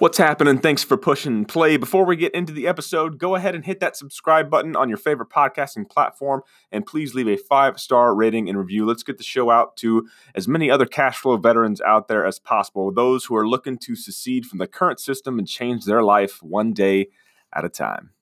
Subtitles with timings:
[0.00, 0.56] What's happening?
[0.60, 1.76] Thanks for pushing play.
[1.76, 4.96] Before we get into the episode, go ahead and hit that subscribe button on your
[4.96, 6.40] favorite podcasting platform
[6.72, 8.86] and please leave a five star rating and review.
[8.86, 12.38] Let's get the show out to as many other cash flow veterans out there as
[12.38, 16.42] possible, those who are looking to secede from the current system and change their life
[16.42, 17.08] one day
[17.54, 18.12] at a time.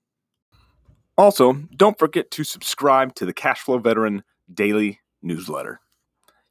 [1.17, 5.79] Also, don't forget to subscribe to the Cashflow Veteran Daily Newsletter.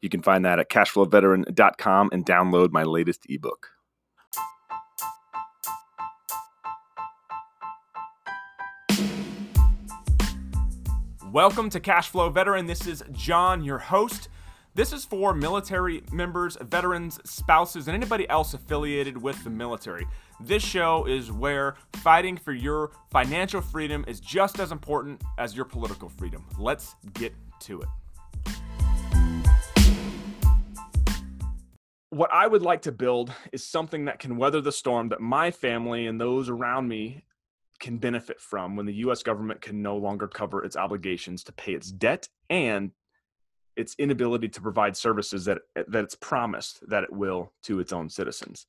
[0.02, 3.72] You can find that at cashflowveteran.com and download my latest ebook.
[11.34, 12.68] Welcome to Cashflow Veteran.
[12.68, 14.30] This is John, your host.
[14.76, 20.08] This is for military members, veterans, spouses, and anybody else affiliated with the military.
[20.40, 25.66] This show is where fighting for your financial freedom is just as important as your
[25.66, 26.46] political freedom.
[26.58, 27.90] Let's get to it.
[32.10, 35.52] What I would like to build is something that can weather the storm that my
[35.52, 37.26] family and those around me
[37.80, 41.74] can benefit from when the US government can no longer cover its obligations to pay
[41.74, 42.92] its debt and
[43.76, 48.10] its inability to provide services that that it's promised that it will to its own
[48.10, 48.66] citizens.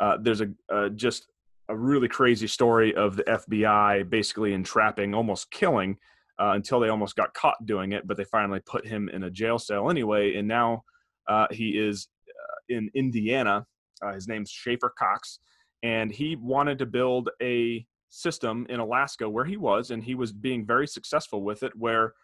[0.00, 1.28] Uh, there's a uh, just
[1.68, 5.96] a really crazy story of the FBI basically entrapping, almost killing,
[6.40, 9.30] uh, until they almost got caught doing it, but they finally put him in a
[9.30, 10.82] jail cell anyway, and now
[11.28, 13.64] uh, he is uh, in Indiana.
[14.02, 15.38] Uh, his name's Schaeffer Cox,
[15.82, 20.32] and he wanted to build a system in Alaska where he was, and he was
[20.32, 21.72] being very successful with it.
[21.76, 22.14] Where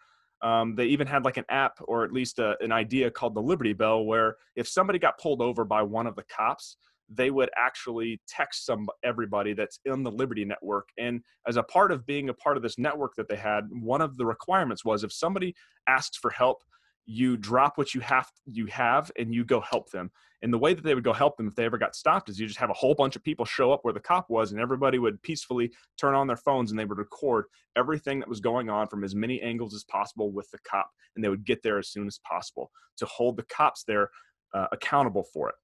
[0.41, 3.41] um, they even had like an app or at least a, an idea called the
[3.41, 6.77] Liberty Bell, where if somebody got pulled over by one of the cops,
[7.09, 10.89] they would actually text some everybody that's in the Liberty Network.
[10.97, 14.01] And as a part of being a part of this network that they had, one
[14.01, 15.55] of the requirements was if somebody
[15.87, 16.63] asks for help,
[17.07, 20.11] you drop what you have you have and you go help them.
[20.43, 22.39] And the way that they would go help them if they ever got stopped is
[22.39, 24.59] you just have a whole bunch of people show up where the cop was and
[24.59, 27.45] everybody would peacefully turn on their phones and they would record
[27.77, 31.23] everything that was going on from as many angles as possible with the cop and
[31.23, 34.09] they would get there as soon as possible to hold the cops there
[34.53, 35.55] uh, accountable for it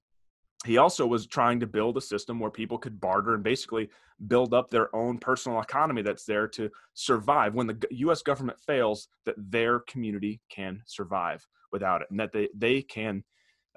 [0.64, 3.90] he also was trying to build a system where people could barter and basically
[4.28, 7.54] build up their own personal economy that's there to survive.
[7.54, 12.48] When the US government fails that their community can survive without it and that they,
[12.54, 13.24] they can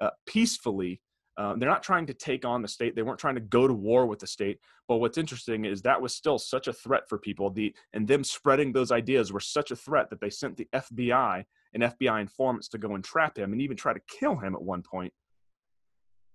[0.00, 1.00] uh, peacefully
[1.38, 2.96] uh, they're not trying to take on the state.
[2.96, 4.58] They weren't trying to go to war with the state.
[4.88, 7.48] But what's interesting is that was still such a threat for people.
[7.48, 11.44] The and them spreading those ideas were such a threat that they sent the fbi
[11.74, 14.62] and fbi informants to go and trap him and even try to kill him at
[14.62, 15.12] one point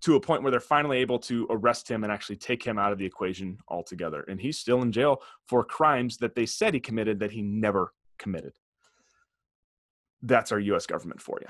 [0.04, 2.92] to a point where they're finally able to arrest him and actually take him out
[2.92, 4.26] of the equation altogether.
[4.28, 7.94] And he's still in jail for crimes that they said he committed that he never
[8.20, 8.54] committed.
[10.22, 11.48] That's our US government for you.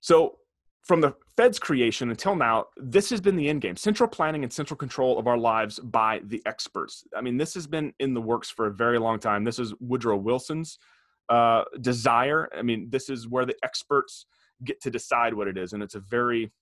[0.00, 0.38] So,
[0.82, 4.52] from the Fed's creation until now, this has been the end game central planning and
[4.52, 7.04] central control of our lives by the experts.
[7.16, 9.44] I mean, this has been in the works for a very long time.
[9.44, 10.78] This is Woodrow Wilson's
[11.30, 12.50] uh, desire.
[12.54, 14.26] I mean, this is where the experts
[14.62, 15.72] get to decide what it is.
[15.72, 16.52] And it's a very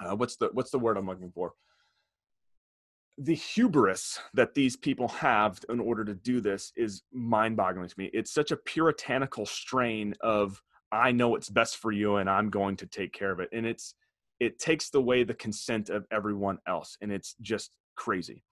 [0.00, 1.52] uh, what's the what's the word I'm looking for?
[3.18, 8.10] The hubris that these people have in order to do this is mind-boggling to me.
[8.14, 12.76] It's such a puritanical strain of I know what's best for you and I'm going
[12.76, 13.50] to take care of it.
[13.52, 13.94] And it's
[14.38, 18.42] it takes away the consent of everyone else and it's just crazy.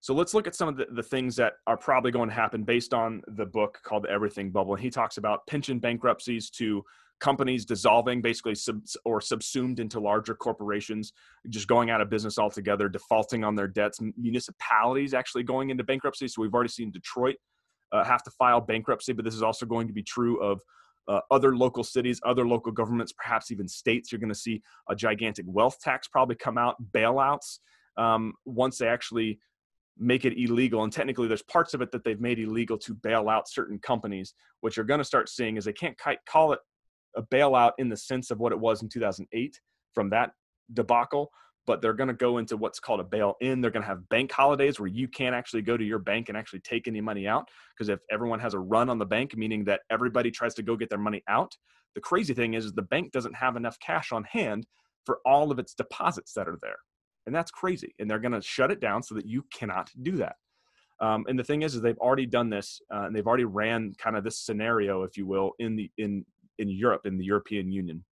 [0.00, 2.62] So let's look at some of the, the things that are probably going to happen
[2.62, 4.74] based on the book called The Everything Bubble.
[4.74, 6.84] And he talks about pension bankruptcies to
[7.20, 11.12] companies dissolving basically sub, or subsumed into larger corporations
[11.48, 16.28] just going out of business altogether defaulting on their debts municipalities actually going into bankruptcy.
[16.28, 17.36] So we've already seen detroit
[17.92, 20.60] uh, have to file bankruptcy but this is also going to be true of
[21.08, 24.12] uh, other local cities other local governments perhaps even states.
[24.12, 27.60] You're going to see a gigantic wealth tax probably come out bailouts
[27.96, 29.38] um, once they actually
[29.98, 30.84] make it illegal.
[30.84, 34.34] And technically there's parts of it that they've made illegal to bail out certain companies
[34.60, 35.96] what you're going to start seeing is they can't
[36.28, 36.58] call it
[37.16, 39.60] a bailout in the sense of what it was in 2008
[39.94, 40.32] from that
[40.72, 41.30] debacle
[41.66, 43.60] but they're going to go into what's called a bail in.
[43.60, 46.38] They're going to have bank holidays where you can't actually go to your bank and
[46.38, 47.48] actually take any money out.
[47.74, 50.76] Because if everyone has a run on the bank, meaning that everybody tries to go
[50.76, 51.52] get their money out,
[51.94, 54.66] the crazy thing is, is the bank doesn't have enough cash on hand
[55.04, 56.76] for all of its deposits that are there.
[57.26, 57.94] And that's crazy.
[57.98, 60.36] And they're going to shut it down so that you cannot do that.
[61.00, 63.92] Um, and the thing is, is they've already done this, uh, and they've already ran
[63.98, 66.24] kind of this scenario, if you will, in the in
[66.58, 68.04] in Europe, in the European Union.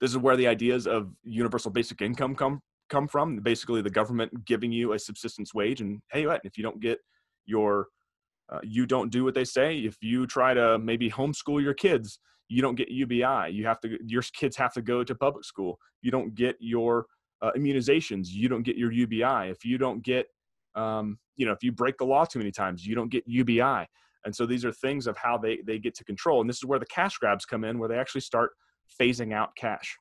[0.00, 2.60] This is where the ideas of universal basic income come
[2.90, 3.38] come from.
[3.40, 6.98] Basically, the government giving you a subsistence wage, and hey, what if you don't get
[7.46, 7.86] your
[8.52, 9.78] uh, you don't do what they say.
[9.78, 12.18] If you try to maybe homeschool your kids,
[12.48, 13.50] you don't get UBI.
[13.50, 15.78] You have to your kids have to go to public school.
[16.02, 17.06] You don't get your
[17.40, 19.50] uh, immunizations, you don't get your UBI.
[19.50, 20.26] If you don't get,
[20.74, 23.86] um, you know, if you break the law too many times, you don't get UBI.
[24.24, 26.40] And so these are things of how they they get to control.
[26.40, 28.52] And this is where the cash grabs come in, where they actually start
[29.00, 29.96] phasing out cash.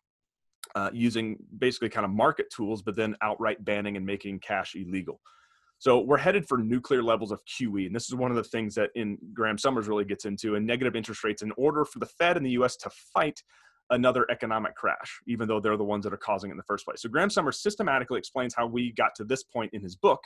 [0.75, 5.19] Uh, using basically kind of market tools, but then outright banning and making cash illegal.
[5.81, 7.87] So we're headed for nuclear levels of QE.
[7.87, 10.65] And this is one of the things that in Graham Summers really gets into and
[10.65, 13.41] negative interest rates in order for the Fed and the US to fight
[13.89, 16.85] another economic crash, even though they're the ones that are causing it in the first
[16.85, 17.01] place.
[17.01, 20.19] So Graham Summers systematically explains how we got to this point in his book,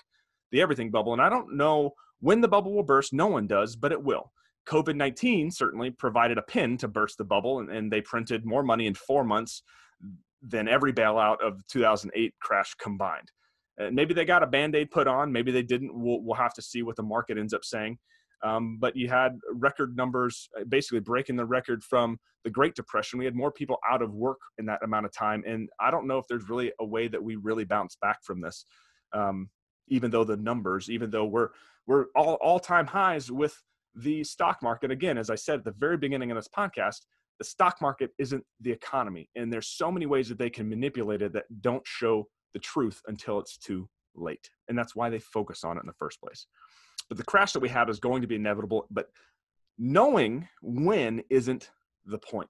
[0.51, 1.13] The Everything Bubble.
[1.13, 4.31] And I don't know when the bubble will burst, no one does, but it will.
[4.67, 8.63] COVID 19 certainly provided a pin to burst the bubble, and, and, they printed more
[8.63, 9.61] money in four months
[10.41, 13.31] than every bailout of the 2008 crash combined.
[13.77, 15.91] And maybe they got a band aid put on, maybe they didn't.
[15.93, 17.97] We'll, we'll have to see what the market ends up saying.
[18.43, 23.17] Um, but you had record numbers uh, basically breaking the record from the Great Depression.
[23.17, 25.43] We had more people out of work in that amount of time.
[25.47, 28.41] And I don't know if there's really a way that we really bounce back from
[28.41, 28.65] this,
[29.13, 29.49] um,
[29.87, 31.49] even though the numbers, even though we're,
[31.87, 33.61] we're all, all time highs with
[33.95, 34.91] the stock market.
[34.91, 37.01] Again, as I said at the very beginning of this podcast,
[37.39, 39.29] the stock market isn't the economy.
[39.35, 43.01] And there's so many ways that they can manipulate it that don't show the truth
[43.07, 44.49] until it's too late.
[44.67, 46.47] And that's why they focus on it in the first place.
[47.09, 49.07] But the crash that we have is going to be inevitable, but
[49.77, 51.69] knowing when isn't
[52.05, 52.49] the point.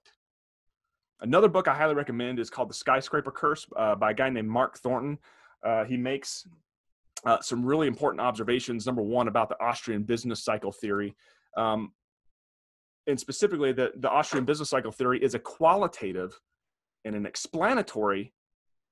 [1.20, 4.48] Another book I highly recommend is called The Skyscraper Curse uh, by a guy named
[4.48, 5.18] Mark Thornton.
[5.64, 6.46] Uh, he makes
[7.24, 8.86] uh, some really important observations.
[8.86, 11.14] Number one, about the Austrian business cycle theory.
[11.56, 11.92] Um,
[13.06, 16.38] and specifically, the, the Austrian business cycle theory is a qualitative
[17.04, 18.32] and an explanatory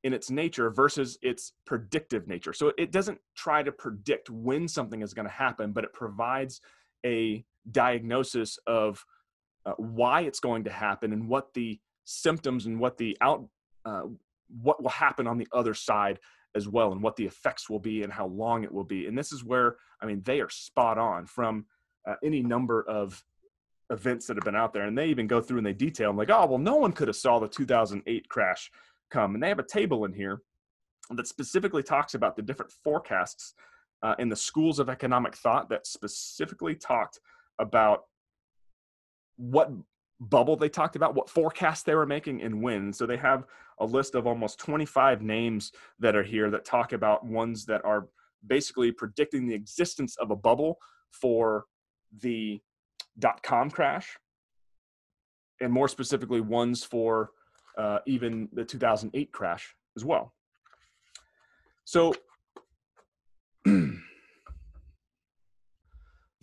[0.04, 2.52] in its nature versus its predictive nature.
[2.52, 6.60] So it doesn't try to predict when something is going to happen, but it provides
[7.04, 9.04] a diagnosis of
[9.66, 13.48] uh, why it's going to happen and what the symptoms and what the out
[13.86, 14.02] uh,
[14.62, 16.18] what will happen on the other side
[16.54, 19.16] as well and what the effects will be and how long it will be and
[19.16, 21.66] this is where i mean they are spot on from
[22.06, 23.24] uh, any number of
[23.90, 26.16] events that have been out there and they even go through and they detail them
[26.16, 28.70] like oh well no one could have saw the 2008 crash
[29.14, 29.34] come.
[29.34, 30.42] And they have a table in here
[31.10, 33.54] that specifically talks about the different forecasts
[34.02, 37.20] uh, in the schools of economic thought that specifically talked
[37.58, 38.04] about
[39.36, 39.70] what
[40.20, 42.92] bubble they talked about, what forecast they were making, and when.
[42.92, 43.44] So they have
[43.78, 48.08] a list of almost 25 names that are here that talk about ones that are
[48.46, 50.78] basically predicting the existence of a bubble
[51.10, 51.64] for
[52.20, 52.60] the
[53.18, 54.16] dot com crash,
[55.60, 57.30] and more specifically, ones for
[57.78, 60.32] uh, even the 2008 crash as well.
[61.84, 62.14] So,
[63.64, 64.00] the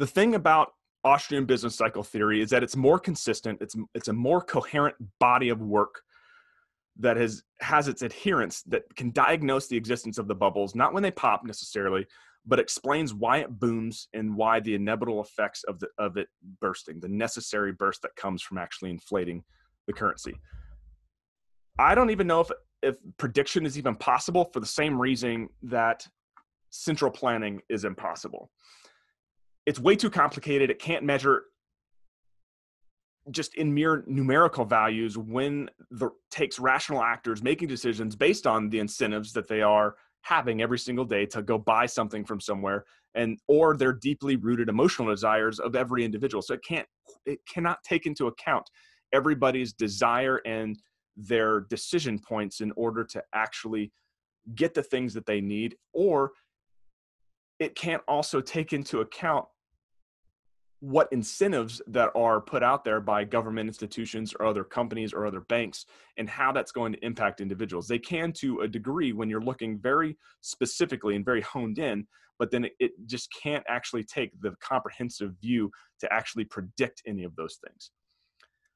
[0.01, 3.59] thing about Austrian business cycle theory is that it's more consistent.
[3.61, 6.01] It's it's a more coherent body of work
[6.99, 11.03] that has has its adherents that can diagnose the existence of the bubbles, not when
[11.03, 12.05] they pop necessarily,
[12.45, 16.27] but explains why it booms and why the inevitable effects of the of it
[16.59, 19.43] bursting, the necessary burst that comes from actually inflating
[19.87, 20.33] the currency.
[21.79, 22.51] I don't even know if
[22.83, 26.07] if prediction is even possible for the same reason that
[26.69, 28.49] central planning is impossible.
[29.65, 30.69] It's way too complicated.
[30.69, 31.43] It can't measure
[33.29, 38.79] just in mere numerical values when the takes rational actors making decisions based on the
[38.79, 42.83] incentives that they are having every single day to go buy something from somewhere
[43.15, 46.87] and or their deeply rooted emotional desires of every individual so it can't
[47.25, 48.67] it cannot take into account
[49.13, 50.79] everybody's desire and
[51.17, 53.91] their decision points in order to actually
[54.55, 56.31] get the things that they need or
[57.61, 59.45] it can't also take into account
[60.79, 65.41] what incentives that are put out there by government institutions or other companies or other
[65.41, 65.85] banks
[66.17, 67.87] and how that's going to impact individuals.
[67.87, 72.07] They can to a degree when you're looking very specifically and very honed in,
[72.39, 77.35] but then it, just can't actually take the comprehensive view to actually predict any of
[77.35, 77.91] those things.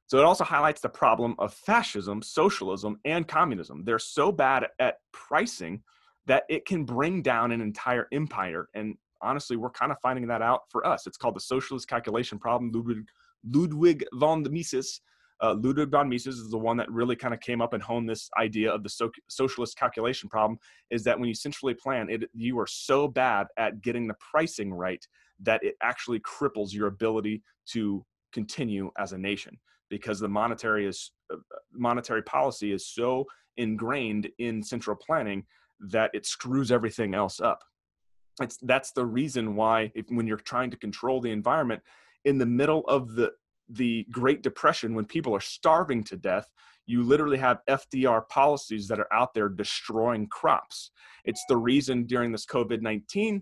[0.06, 3.84] So it also highlights the problem of fascism, socialism, and communism.
[3.84, 5.82] They're so bad at pricing
[6.28, 8.68] that it can bring down an entire empire.
[8.74, 11.08] And honestly, we're kind of finding that out for us.
[11.08, 12.72] It's called the socialist calculation problem.
[12.74, 13.08] Ludwig,
[13.44, 15.02] Ludwig von Mises.
[15.42, 18.10] Uh, Ludwig von Mises is the one that really kind of came up and honed
[18.10, 20.58] this idea of the so- socialist calculation problem.
[20.90, 24.74] Is that when you centrally plan, it you are so bad at getting the pricing
[24.74, 25.06] right
[25.42, 29.58] that it actually cripples your ability to continue as a nation
[29.90, 31.38] because the monetary is uh,
[31.74, 33.26] monetary policy is so
[33.58, 35.44] ingrained in central planning
[35.80, 37.64] that it screws everything else up.
[38.42, 41.82] It's that's the reason why if, when you're trying to control the environment
[42.26, 43.32] in the middle of the
[43.70, 46.48] the Great Depression when people are starving to death,
[46.86, 50.92] you literally have FDR policies that are out there destroying crops.
[51.24, 53.42] It's the reason during this COVID 19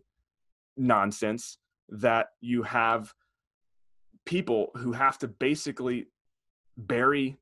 [0.78, 1.58] nonsense
[1.90, 3.14] that you have
[4.26, 6.08] people who have to basically
[6.78, 7.38] bury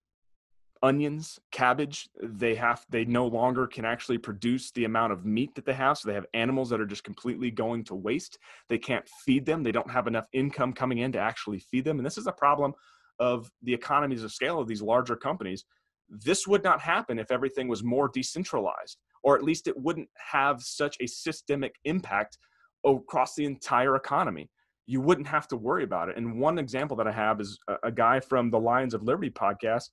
[0.84, 5.64] onions cabbage they have they no longer can actually produce the amount of meat that
[5.64, 8.40] they have so they have animals that are just completely going to waste.
[8.68, 11.98] They can't feed them they don't have enough income coming in to actually feed them
[11.98, 12.74] and this is a problem
[13.20, 15.66] of the economies of scale of these larger companies.
[16.10, 20.62] This would not happen if everything was more decentralized or at least it wouldn't have
[20.62, 22.40] such a systemic impact
[22.84, 24.50] across the entire economy.
[24.88, 27.92] You wouldn't have to worry about it and one example that i have is a,
[27.92, 29.90] guy from the lions of liberty podcast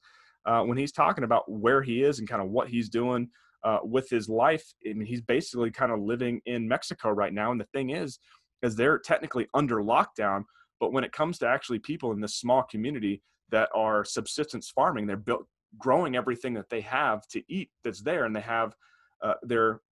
[0.48, 3.28] uh, when he's talking about where he is and kind of what he's doing
[3.64, 4.64] uh, with his life.
[4.88, 7.52] I mean, he's basically kind of living in Mexico right now.
[7.52, 8.18] And the thing is,
[8.62, 10.44] is they're technically under lockdown,
[10.80, 15.06] but when it comes to actually people in this small community that are subsistence farming,
[15.06, 18.74] they're built growing everything that they have to eat that's there, and they have
[19.22, 19.82] uh, their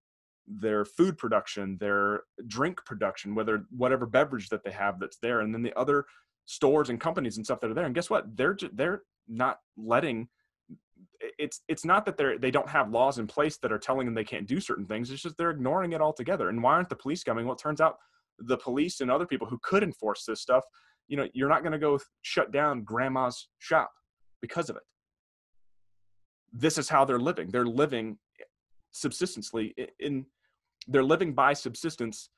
[0.48, 5.52] their food production, their drink production, whether whatever beverage that they have that's there, and
[5.52, 6.06] then the other
[6.46, 7.84] stores and companies and stuff that are there.
[7.84, 8.36] And guess what?
[8.36, 10.28] They're they're not letting
[11.38, 14.14] it's it's not that they're they don't have laws in place that are telling them
[14.14, 16.96] they can't do certain things it's just they're ignoring it altogether and why aren't the
[16.96, 17.44] police coming?
[17.46, 17.96] Well it turns out
[18.38, 20.64] the police and other people who could enforce this stuff
[21.08, 23.90] you know you're not going to go shut down grandma's shop
[24.40, 24.82] because of it.
[26.52, 27.50] This is how they're living.
[27.50, 28.18] They're living
[28.92, 30.24] subsistently in
[30.88, 32.30] they're living by subsistence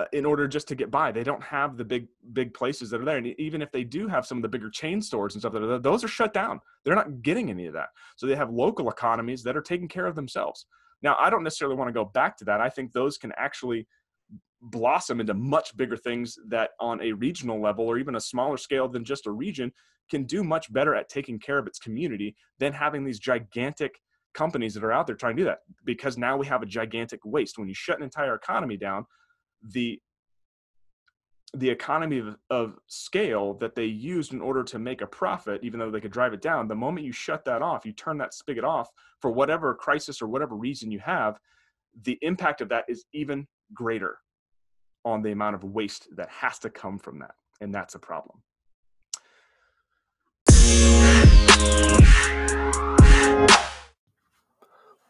[0.00, 1.12] Uh, in order just to get by.
[1.12, 4.08] They don't have the big big places that are there, and even if they do
[4.08, 6.32] have some of the bigger chain stores and stuff that are there, those are shut
[6.32, 6.60] down.
[6.84, 7.88] They're not getting any of that.
[8.16, 10.64] So they have local economies that are taking care of themselves.
[11.02, 12.62] Now, I don't necessarily want to go back to that.
[12.62, 13.86] I think those can actually
[14.62, 18.88] blossom into much bigger things that on a regional level or even a smaller scale
[18.88, 19.70] than just a region
[20.10, 24.00] can do much better at taking care of its community than having these gigantic
[24.32, 27.20] companies that are out there trying to do that because now we have a gigantic
[27.24, 29.04] waste when you shut an entire economy down
[29.62, 30.00] the
[31.54, 35.80] the economy of, of, scale that they used in order to make a profit, even
[35.80, 38.32] though they could drive it down, the moment you shut that off, you turn that
[38.32, 38.88] spigot off
[39.20, 41.40] for whatever crisis or whatever reason you have,
[42.04, 44.18] the impact of that is even greater
[45.04, 47.34] on the amount of waste that has to come from that.
[47.60, 48.42] And that's a problem.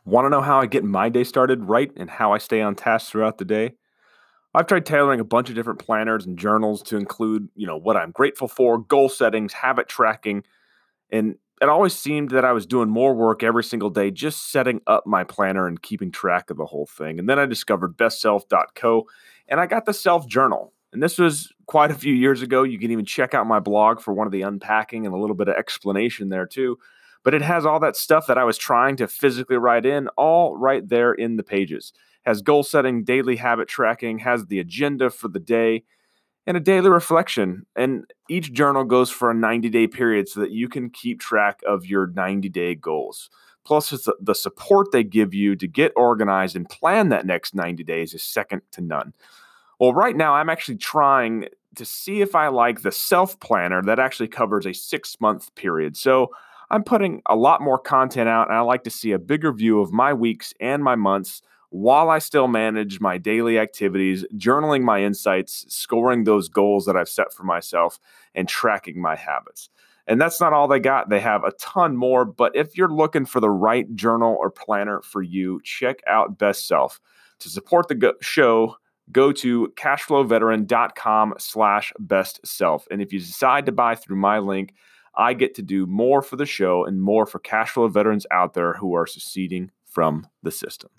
[0.06, 2.74] Want to know how I get my day started right and how I stay on
[2.74, 3.74] task throughout the day?
[4.54, 7.96] I've tried tailoring a bunch of different planners and journals to include, you know, what
[7.96, 10.42] I'm grateful for, goal settings, habit tracking,
[11.10, 14.80] and it always seemed that I was doing more work every single day just setting
[14.86, 17.18] up my planner and keeping track of the whole thing.
[17.18, 19.06] And then I discovered bestself.co
[19.46, 20.72] and I got the self journal.
[20.92, 22.62] And this was quite a few years ago.
[22.62, 25.36] You can even check out my blog for one of the unpacking and a little
[25.36, 26.78] bit of explanation there too.
[27.22, 30.56] But it has all that stuff that I was trying to physically write in all
[30.56, 31.92] right there in the pages
[32.22, 35.84] has goal setting, daily habit tracking, has the agenda for the day,
[36.46, 37.66] and a daily reflection.
[37.76, 41.60] And each journal goes for a 90 day period so that you can keep track
[41.66, 43.30] of your 90 day goals.
[43.64, 48.14] Plus, the support they give you to get organized and plan that next 90 days
[48.14, 49.12] is second to none.
[49.78, 51.46] Well, right now, I'm actually trying
[51.76, 55.96] to see if I like the self planner that actually covers a six month period.
[55.96, 56.30] So
[56.70, 59.80] I'm putting a lot more content out, and I like to see a bigger view
[59.80, 65.02] of my weeks and my months while I still manage my daily activities, journaling my
[65.02, 67.98] insights, scoring those goals that I've set for myself,
[68.34, 69.70] and tracking my habits.
[70.06, 71.08] And that's not all they got.
[71.08, 72.24] They have a ton more.
[72.24, 76.66] But if you're looking for the right journal or planner for you, check out Best
[76.66, 77.00] Self.
[77.40, 78.76] To support the go- show,
[79.12, 82.86] go to cashflowveteran.com slash best self.
[82.90, 84.74] And if you decide to buy through my link,
[85.14, 88.54] I get to do more for the show and more for cash flow veterans out
[88.54, 90.90] there who are seceding from the system.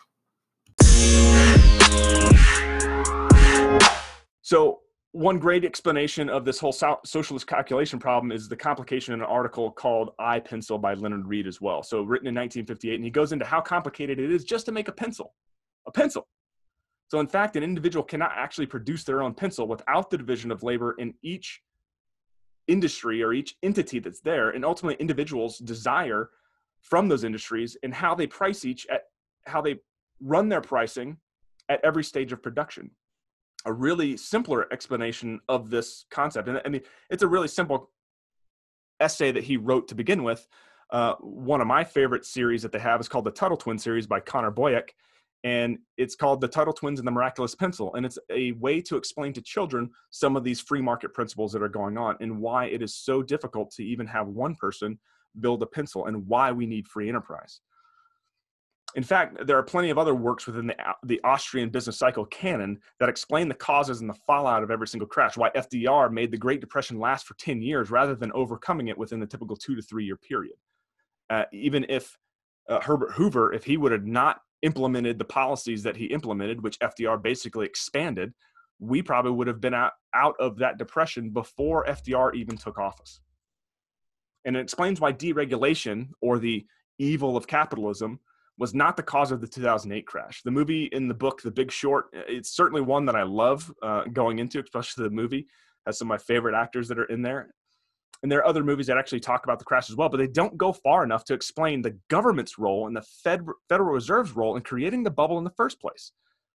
[4.52, 4.82] So,
[5.14, 9.72] one great explanation of this whole socialist calculation problem is the complication in an article
[9.72, 11.84] called I Pencil by Leonard Read as well.
[11.84, 14.90] So, written in 1958, and he goes into how complicated it is just to make
[14.90, 15.34] a pencil.
[15.88, 16.28] A pencil.
[17.08, 20.64] So, in fact, an individual cannot actually produce their own pencil without the division of
[20.64, 21.62] labor in each
[22.68, 24.50] industry or each entity that's there.
[24.50, 26.30] And ultimately, individuals desire
[26.82, 29.04] from those industries and how they price each at
[29.46, 29.76] how they
[30.20, 31.18] run their pricing
[31.72, 32.92] at every stage of production.
[33.66, 36.50] A really simpler explanation of this concept.
[36.50, 37.90] And I mean, it's a really simple
[39.00, 40.46] essay that he wrote to begin with.
[40.90, 44.06] Uh, one of my favorite series that they have is called the Tuttle Twin series
[44.06, 44.90] by Connor Boyack.
[45.44, 47.96] And it's called The Tuttle Twins and the Miraculous Pencil.
[47.96, 51.64] And it's a way to explain to children some of these free market principles that
[51.64, 55.00] are going on and why it is so difficult to even have one person
[55.40, 57.62] build a pencil and why we need free enterprise.
[58.96, 62.80] In fact, there are plenty of other works within the, the Austrian business cycle canon
[63.00, 66.38] that explain the causes and the fallout of every single crash, why FDR made the
[66.38, 69.82] Great Depression last for 10 years rather than overcoming it within the typical two to
[69.82, 70.56] three year period.
[71.30, 72.18] Uh, even if
[72.70, 76.80] uh, Herbert Hoover, if he would have not implemented the policies that he implemented, which
[76.80, 78.34] FDR basically expanded,
[78.80, 83.22] we probably would have been out, out of that depression before FDR even took office.
[84.44, 86.66] And it explains why deregulation or the
[86.98, 88.20] evil of capitalism
[88.58, 90.42] was not the cause of the 2008 crash.
[90.44, 94.04] The movie in the book, The Big Short, it's certainly one that I love uh,
[94.14, 95.48] going into, especially the movie.
[95.86, 97.54] Has some of my favorite actors that are in there.
[98.22, 100.28] And there are other movies that actually talk about the crash as well, but they
[100.28, 104.56] don't go far enough to explain the government's role and the Fed, Federal Reserve's role
[104.56, 106.12] in creating the bubble in the first place.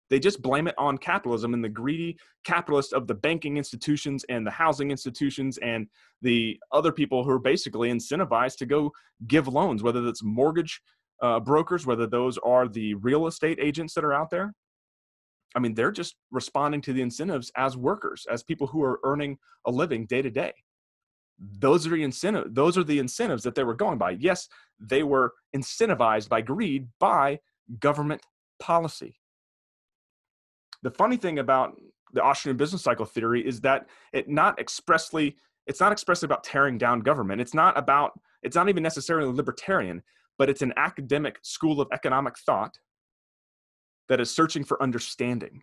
[0.09, 4.47] They just blame it on capitalism and the greedy capitalists of the banking institutions and
[4.47, 5.88] the housing institutions and
[6.23, 8.93] the other people who are basically incentivized to go
[9.26, 10.81] give loans, whether that's mortgage
[11.23, 14.55] uh, brokers, whether those are the real estate agents that are out there.
[15.55, 19.39] I mean, they're just responding to the incentives as workers, as people who are earning
[19.67, 20.53] a living day to day.
[21.39, 22.55] Those are the incentive.
[22.55, 24.13] Those are the incentives that they were going by.
[24.13, 27.41] Yes, they were incentivized by greed by
[27.79, 28.23] government
[28.59, 29.19] policy.
[30.83, 31.75] The funny thing about
[32.13, 36.79] the Austrian business cycle theory is that it not expressly it's not expressly about tearing
[36.79, 37.41] down government.
[37.41, 40.03] It's not about it's not even necessarily libertarian
[40.38, 42.78] but it's an academic school of economic thought
[44.09, 45.62] that is searching for understanding.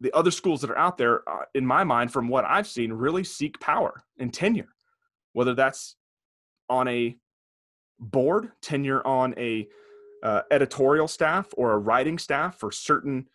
[0.00, 2.92] The other schools that are out there, uh, in my mind, from what I've seen,
[2.92, 4.68] really seek power and tenure,
[5.32, 5.96] whether that's
[6.68, 7.16] on a
[7.98, 9.68] board, tenure on a
[10.22, 13.28] uh, editorial staff or a writing staff for certain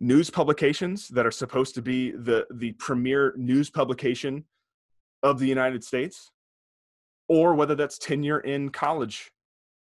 [0.00, 4.44] news publications that are supposed to be the the premier news publication
[5.22, 6.30] of the United States,
[7.28, 9.32] or whether that's tenure in college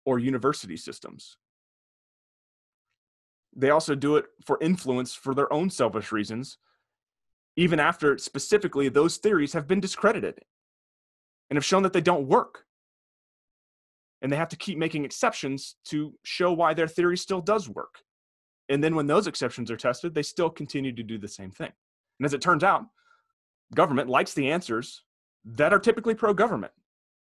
[0.06, 1.38] or university systems.
[3.56, 6.58] They also do it for influence for their own selfish reasons,
[7.56, 10.40] even after specifically those theories have been discredited
[11.50, 12.64] and have shown that they don't work.
[14.22, 18.00] And they have to keep making exceptions to show why their theory still does work.
[18.70, 21.72] And then when those exceptions are tested, they still continue to do the same thing.
[22.20, 22.86] And as it turns out,
[23.74, 25.04] government likes the answers
[25.46, 26.74] that are typically pro government.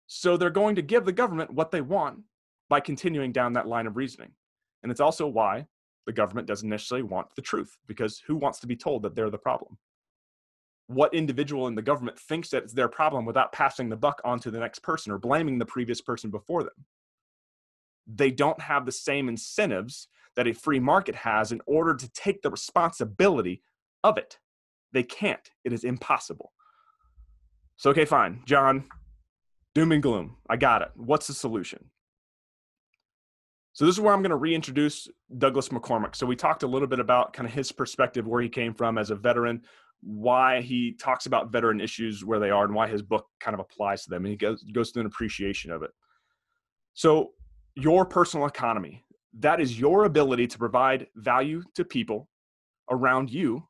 [0.08, 2.20] So they're going to give the government what they want
[2.70, 4.32] by continuing down that line of reasoning.
[4.84, 5.68] And it's also why
[6.06, 9.30] the government doesn't necessarily want the truth, because who wants to be told that they're
[9.30, 9.78] the problem?
[10.88, 14.40] What individual in the government thinks that it's their problem without passing the buck on
[14.42, 16.86] to the next person or blaming the previous person before them?
[18.06, 22.44] They don't have the same incentives that a free market has in order to take
[22.44, 23.64] the responsibility
[24.04, 24.38] of it.
[24.92, 25.50] They can't.
[25.64, 26.54] It is impossible.
[27.78, 28.44] So, okay, fine.
[28.46, 28.86] John,
[29.74, 30.38] doom and gloom.
[30.48, 30.92] I got it.
[30.96, 31.90] What's the solution?
[33.76, 36.16] So this is where I'm going to reintroduce Douglas McCormick.
[36.16, 38.98] So we talked a little bit about kind of his perspective, where he came from
[38.98, 39.62] as a veteran,
[40.02, 43.60] why he talks about veteran issues where they are, and why his book kind of
[43.60, 44.24] applies to them.
[44.24, 45.92] And he goes goes through an appreciation of it.
[46.94, 47.32] So
[47.76, 49.04] your personal economy,
[49.40, 52.30] that is your ability to provide value to people
[52.90, 53.68] around you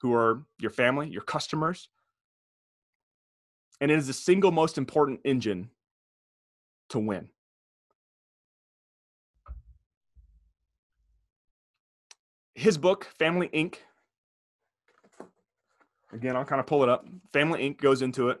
[0.00, 1.88] who are your family, your customers.
[3.80, 5.70] And it is the single most important engine
[6.90, 7.30] to win.
[12.58, 13.76] His book, Family Inc.
[16.12, 17.06] Again, I'll kind of pull it up.
[17.32, 17.80] Family Inc.
[17.80, 18.40] goes into it,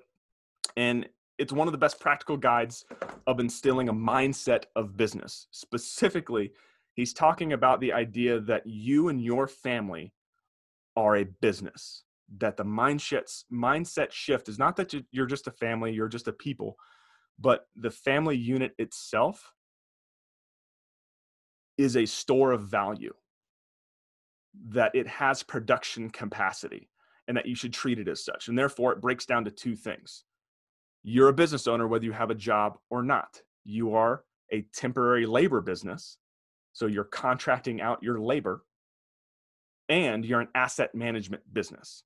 [0.76, 2.84] and it's one of the best practical guides
[3.28, 5.46] of instilling a mindset of business.
[5.52, 6.50] Specifically,
[6.94, 10.12] he's talking about the idea that you and your family
[10.96, 12.02] are a business.
[12.38, 16.32] That the mindset mindset shift is not that you're just a family, you're just a
[16.32, 16.76] people,
[17.38, 19.52] but the family unit itself
[21.78, 23.14] is a store of value
[24.70, 26.88] that it has production capacity
[27.26, 28.48] and that you should treat it as such.
[28.48, 30.24] And therefore, it breaks down to two things.
[31.02, 33.40] You're a business owner, whether you have a job or not.
[33.64, 36.16] You are a temporary labor business.
[36.72, 38.64] So you're contracting out your labor
[39.88, 42.02] and you're an asset management business.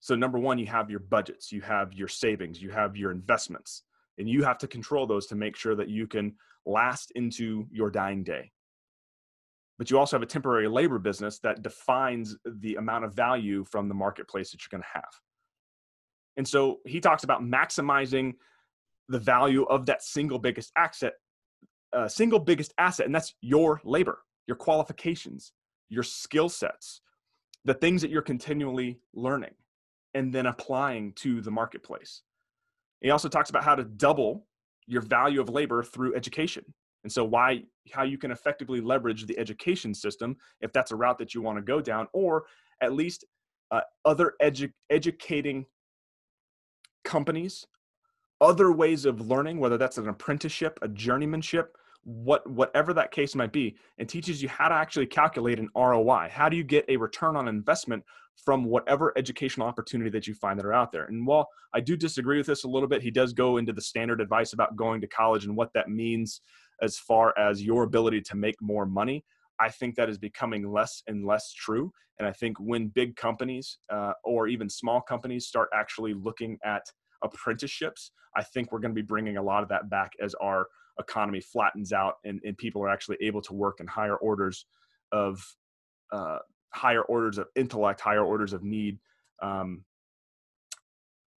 [0.00, 3.82] So, number one, you have your budgets, you have your savings, you have your investments,
[4.18, 7.90] and you have to control those to make sure that you can last into your
[7.90, 8.50] dying day
[9.80, 13.88] but you also have a temporary labor business that defines the amount of value from
[13.88, 15.08] the marketplace that you're going to have.
[16.36, 18.34] And so he talks about maximizing
[19.08, 21.14] the value of that single biggest asset,
[21.94, 25.52] uh, single biggest asset, and that's your labor, your qualifications,
[25.88, 27.00] your skill sets,
[27.64, 29.54] the things that you're continually learning
[30.12, 32.20] and then applying to the marketplace.
[33.00, 34.46] He also talks about how to double
[34.86, 36.66] your value of labor through education.
[37.02, 41.18] And so why how you can effectively leverage the education system if that's a route
[41.18, 42.44] that you want to go down or
[42.80, 43.24] at least
[43.70, 45.64] uh, other edu- educating
[47.04, 47.66] companies
[48.40, 51.68] other ways of learning whether that's an apprenticeship a journeymanship
[52.04, 56.28] what whatever that case might be and teaches you how to actually calculate an ROI
[56.30, 58.04] how do you get a return on investment
[58.44, 61.04] from whatever educational opportunity that you find that are out there?
[61.04, 63.82] And while I do disagree with this a little bit he does go into the
[63.82, 66.40] standard advice about going to college and what that means
[66.82, 69.24] as far as your ability to make more money
[69.60, 71.92] I think that is becoming less and less true.
[72.18, 76.82] And I think when big companies uh, or even small companies start actually looking at
[77.22, 80.66] apprenticeships, I think we're going to be bringing a lot of that back as our
[80.98, 84.66] economy flattens out and, and people are actually able to work in higher orders
[85.12, 85.42] of
[86.12, 86.38] uh,
[86.72, 88.98] higher orders of intellect, higher orders of need.
[89.42, 89.84] Um,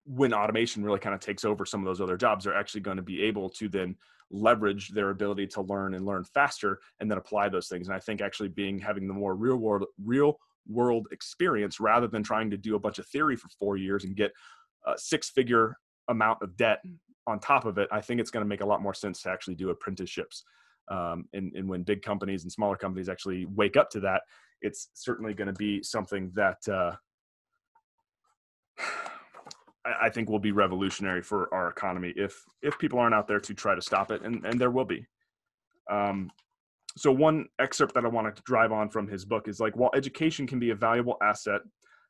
[0.05, 2.97] when automation really kind of takes over some of those other jobs, they're actually going
[2.97, 3.97] to be able to then
[4.31, 7.89] leverage their ability to learn and learn faster and then apply those things.
[7.89, 10.39] And I think actually being having the more real world real
[10.69, 14.15] world experience rather than trying to do a bunch of theory for four years and
[14.15, 14.33] get
[14.87, 15.77] a six figure
[16.09, 16.81] amount of debt
[17.27, 19.31] on top of it, I think it's going to make a lot more sense to
[19.31, 20.45] actually do apprenticeships.
[20.91, 24.23] Um, and, and when big companies and smaller companies actually wake up to that,
[24.63, 26.97] it's certainly going to be something that uh,
[29.85, 33.55] I think will be revolutionary for our economy if if people aren't out there to
[33.55, 35.07] try to stop it, and and there will be.
[35.91, 36.31] Um,
[36.97, 39.91] so one excerpt that I wanted to drive on from his book is like, while
[39.95, 41.61] education can be a valuable asset,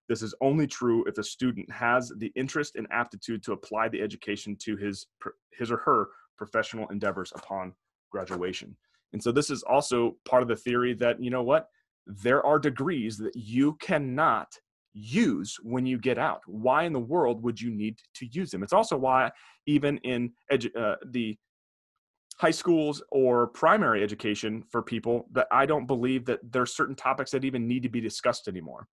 [0.09, 4.01] this is only true if a student has the interest and aptitude to apply the
[4.03, 5.07] education to his
[5.57, 7.73] his or her professional endeavors upon
[8.11, 8.77] graduation.
[9.13, 11.69] And so this is also part of the theory that you know what
[12.07, 14.49] there are degrees that you cannot
[14.93, 16.41] use when you get out.
[16.47, 18.63] Why in the world would you need to use them?
[18.63, 19.31] It's also why,
[19.67, 21.37] even in edu- uh, the
[22.39, 26.97] high schools or primary education for people, that I don't believe that there are certain
[26.97, 28.87] topics that even need to be discussed anymore.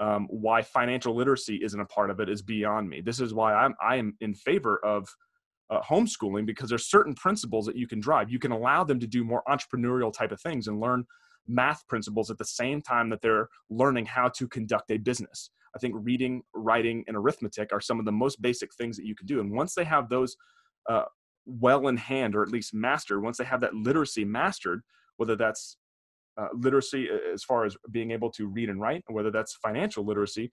[0.00, 3.00] Um, why financial literacy isn't a part of it is beyond me.
[3.00, 5.06] This is why I'm I am in favor of
[5.70, 8.30] uh, homeschooling because there's certain principles that you can drive.
[8.30, 11.04] You can allow them to do more entrepreneurial type of things and learn
[11.50, 15.50] math principles at the same time that they're learning how to conduct a business.
[15.74, 19.14] I think reading, writing, and arithmetic are some of the most basic things that you
[19.14, 19.40] can do.
[19.40, 20.36] And once they have those
[20.88, 21.04] uh,
[21.46, 24.82] well in hand, or at least mastered, once they have that literacy mastered,
[25.16, 25.76] whether that's
[26.40, 30.50] uh, literacy as far as being able to read and write, whether that's financial literacy,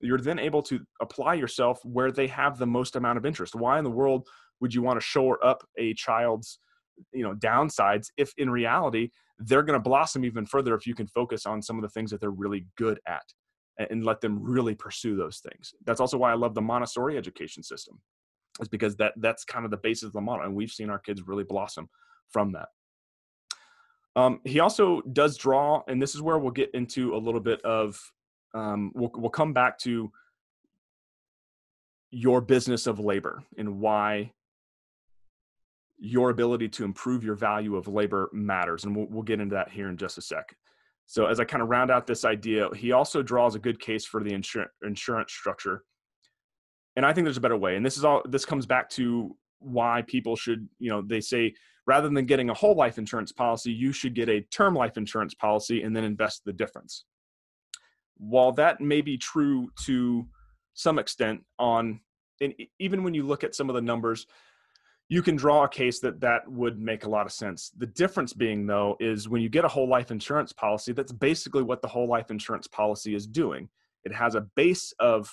[0.00, 3.54] you're then able to apply yourself where they have the most amount of interest.
[3.54, 4.26] Why in the world
[4.60, 6.58] would you want to shore up a child's
[7.12, 11.06] you know downsides if in reality they're going to blossom even further if you can
[11.06, 13.22] focus on some of the things that they're really good at
[13.90, 15.74] and let them really pursue those things.
[15.84, 18.00] That's also why i love the montessori education system
[18.60, 20.98] is because that that's kind of the basis of the model and we've seen our
[20.98, 21.88] kids really blossom
[22.28, 22.68] from that.
[24.16, 27.62] Um, he also does draw and this is where we'll get into a little bit
[27.62, 28.00] of
[28.54, 30.10] um, we'll, we'll come back to
[32.10, 34.32] your business of labor and why
[35.98, 38.84] your ability to improve your value of labor matters.
[38.84, 40.54] And we'll, we'll get into that here in just a sec.
[41.06, 44.04] So, as I kind of round out this idea, he also draws a good case
[44.04, 45.82] for the insur- insurance structure.
[46.96, 47.76] And I think there's a better way.
[47.76, 51.54] And this is all, this comes back to why people should, you know, they say
[51.86, 55.34] rather than getting a whole life insurance policy, you should get a term life insurance
[55.34, 57.06] policy and then invest the difference.
[58.18, 60.26] While that may be true to
[60.74, 62.00] some extent on,
[62.40, 64.26] and even when you look at some of the numbers,
[65.08, 67.70] you can draw a case that that would make a lot of sense.
[67.78, 71.62] The difference being, though, is when you get a whole life insurance policy, that's basically
[71.62, 73.68] what the whole life insurance policy is doing.
[74.04, 75.30] It has a base of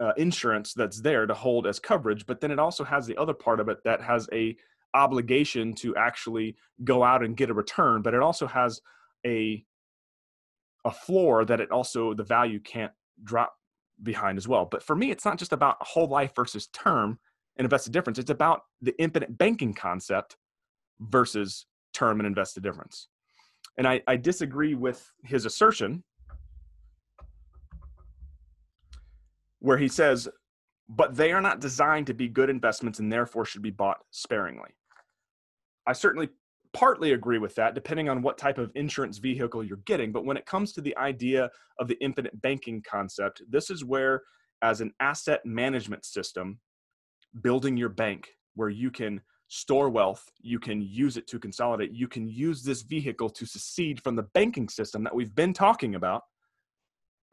[0.00, 3.34] uh, insurance that's there to hold as coverage, but then it also has the other
[3.34, 4.56] part of it that has a
[4.94, 8.80] obligation to actually go out and get a return, but it also has
[9.26, 9.64] a
[10.84, 12.92] a floor that it also the value can't
[13.24, 13.54] drop
[14.02, 14.64] behind as well.
[14.64, 17.18] But for me, it's not just about whole life versus term
[17.58, 18.18] and invested difference.
[18.18, 20.36] It's about the infinite banking concept
[21.00, 23.08] versus term and invested difference.
[23.76, 26.02] And I, I disagree with his assertion
[29.60, 30.28] where he says,
[30.88, 34.70] but they are not designed to be good investments and therefore should be bought sparingly.
[35.86, 36.28] I certainly
[36.72, 40.12] partly agree with that, depending on what type of insurance vehicle you're getting.
[40.12, 44.22] But when it comes to the idea of the infinite banking concept, this is where,
[44.62, 46.58] as an asset management system,
[47.42, 52.08] building your bank where you can store wealth, you can use it to consolidate, you
[52.08, 56.22] can use this vehicle to secede from the banking system that we've been talking about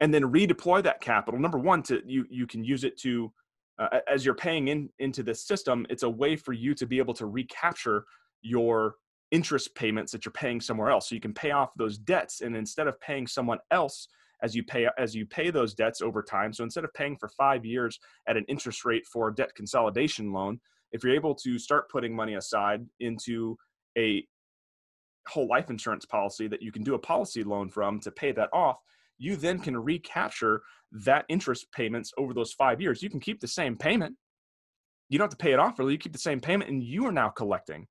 [0.00, 1.40] and then redeploy that capital.
[1.40, 3.32] Number one, to you you can use it to
[3.78, 6.98] uh, as you're paying in into this system, it's a way for you to be
[6.98, 8.04] able to recapture
[8.42, 8.96] your
[9.30, 11.08] interest payments that you're paying somewhere else.
[11.08, 14.08] So you can pay off those debts, and instead of paying someone else
[14.42, 16.52] as you pay as you pay those debts over time.
[16.52, 20.32] So instead of paying for five years at an interest rate for a debt consolidation
[20.32, 20.60] loan,
[20.92, 23.56] if you're able to start putting money aside into
[23.96, 24.24] a
[25.28, 28.48] whole life insurance policy that you can do a policy loan from to pay that
[28.52, 28.76] off,
[29.18, 33.02] you then can recapture that interest payments over those five years.
[33.02, 34.14] You can keep the same payment.
[35.08, 35.92] You don't have to pay it off really.
[35.92, 37.86] You keep the same payment and you are now collecting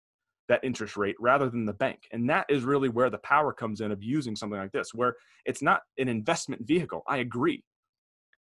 [0.47, 2.07] that interest rate rather than the bank.
[2.11, 5.15] And that is really where the power comes in of using something like this, where
[5.45, 7.03] it's not an investment vehicle.
[7.07, 7.63] I agree.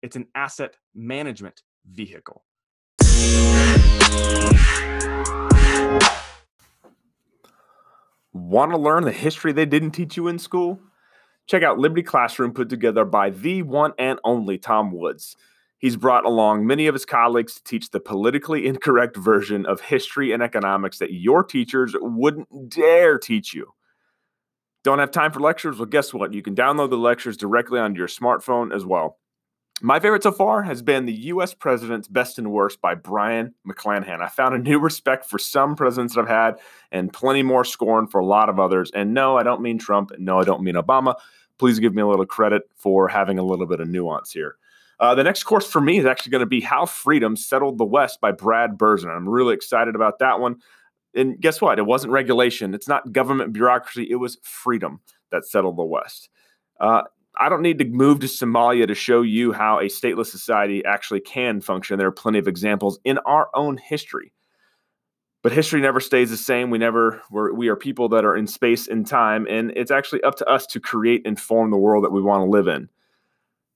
[0.01, 2.43] It's an asset management vehicle.
[8.33, 10.79] Want to learn the history they didn't teach you in school?
[11.47, 15.37] Check out Liberty Classroom put together by the one and only Tom Woods.
[15.85, 20.31] He's brought along many of his colleagues to teach the politically incorrect version of history
[20.31, 23.71] and economics that your teachers wouldn't dare teach you.
[24.83, 25.77] Don't have time for lectures?
[25.77, 26.33] Well, guess what?
[26.33, 29.19] You can download the lectures directly onto your smartphone as well.
[29.79, 31.53] My favorite so far has been The U.S.
[31.53, 34.23] President's Best and Worst by Brion McClanahan.
[34.23, 36.55] I found a new respect for some presidents that I've had
[36.91, 38.89] and plenty more scorn for a lot of others.
[38.95, 40.13] And no, I don't mean Trump.
[40.17, 41.13] No, I don't mean Obama.
[41.59, 44.57] Please give me a little credit for having a little bit of nuance here.
[44.99, 47.85] Uh, the next course for me is actually going to be How Freedom Settled the
[47.85, 49.13] West by Brad Berzin.
[49.15, 50.57] I'm really excited about that one.
[51.13, 51.79] And guess what?
[51.79, 54.99] It wasn't regulation, it's not government bureaucracy, it was freedom
[55.31, 56.29] that settled the West.
[56.79, 57.03] Uh,
[57.39, 61.19] I don't need to move to Somalia to show you how a stateless society actually
[61.19, 61.97] can function.
[61.97, 64.31] There are plenty of examples in our own history.
[65.43, 66.71] But history never stays the same.
[66.71, 70.23] We never we're, we are people that are in space and time, and it's actually
[70.23, 72.89] up to us to create and form the world that we want to live in.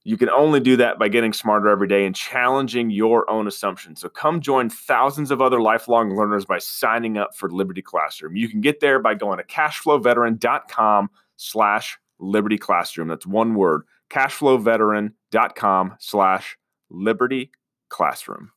[0.02, 4.00] You can only do that by getting smarter every day and challenging your own assumptions.
[4.00, 8.34] So come join thousands of other lifelong learners by signing up for Liberty Classroom.
[8.34, 13.08] You can get there by going to cashflowveteran.com slash Liberty Classroom.
[13.08, 16.56] That's one word, cashflowveteran.com slash
[16.88, 17.50] Liberty
[17.90, 18.52] Classroom.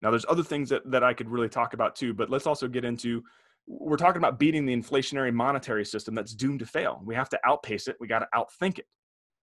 [0.00, 2.68] Now, there's other things that, that I could really talk about too, but let's also
[2.68, 3.24] get into
[3.66, 7.00] we're talking about beating the inflationary monetary system that's doomed to fail.
[7.04, 7.96] We have to outpace it.
[8.00, 8.86] We got to outthink it.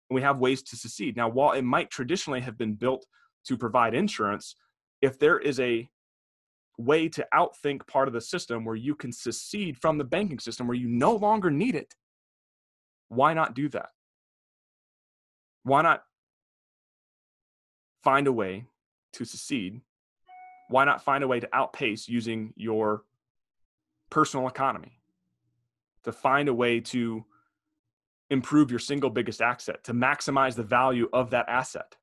[0.10, 1.15] We have ways to succeed.
[1.15, 3.06] Now, while it might traditionally have been built
[3.48, 4.56] to provide insurance,
[5.02, 5.89] if there is a
[6.78, 10.68] way to outthink part of the system where you can secede from the banking system
[10.68, 11.94] where you no longer need it,
[13.10, 13.89] why not do that?
[15.63, 16.04] Why not
[18.04, 18.65] find a way
[19.13, 19.82] to secede?
[20.70, 23.04] Why not find a way to outpace using your
[24.10, 25.00] personal economy,
[26.04, 27.26] to find a way to
[28.30, 31.96] improve your single biggest asset, to maximize the value of that asset,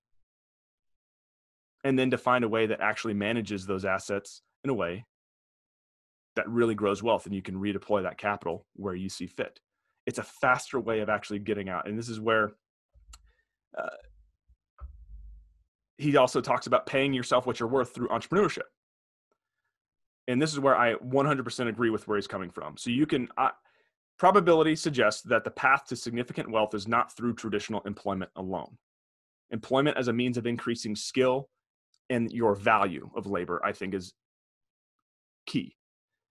[1.85, 5.05] and then to find a way that actually manages those assets in a way
[6.37, 9.61] that really grows wealth and you can redeploy that capital where you see fit.
[10.07, 11.89] It's a faster way of actually getting out.
[11.89, 12.53] And this is where
[13.77, 13.97] uh,
[15.99, 18.63] he also talks about paying yourself what you're worth through entrepreneurship
[20.29, 22.77] and this is where I 100% agree with where he's coming from.
[22.77, 23.51] So you can uh,
[24.19, 28.79] probability suggests that the path to significant wealth is not through traditional employment alone.
[29.51, 31.49] Employment as a means of increasing skill
[32.09, 34.15] and your value of labor, I think, is
[35.47, 35.77] key.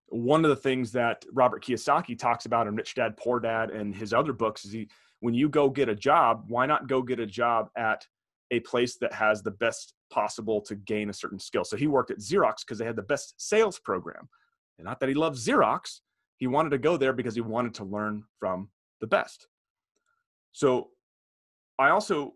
[0.07, 3.95] One of the things that Robert Kiyosaki talks about in Rich Dad Poor Dad and
[3.95, 7.19] his other books is he, when you go get a job, why not go get
[7.19, 8.05] a job at
[8.51, 11.63] a place that has the best possible to gain a certain skill.
[11.63, 14.29] So he worked at Xerox because they had the best sales program.
[14.77, 16.01] And not that he loved Xerox,
[16.37, 18.69] he wanted to go there because he wanted to learn from
[18.99, 19.47] the best.
[20.51, 20.89] So
[21.79, 22.35] I also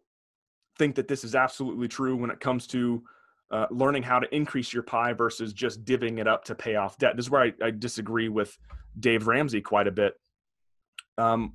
[0.77, 3.03] think that this is absolutely true when it comes to
[3.51, 6.97] uh, learning how to increase your pie versus just divvying it up to pay off
[6.97, 7.15] debt.
[7.15, 8.57] This is where I, I disagree with
[8.99, 10.15] Dave Ramsey quite a bit.
[11.17, 11.53] Um,